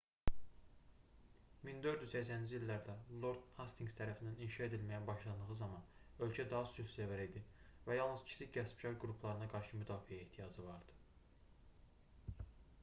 [1.65, 2.93] 1480-ci illərdə
[3.25, 5.85] lord hastinqs tərəfindən inşa edilməyə başlandığı zaman
[6.27, 7.41] ölkə daha sülhsevər idi
[7.89, 12.41] və yalnız kiçik qəsbkar qruplarına qarşı müdafiəyə ehtiyacı var idi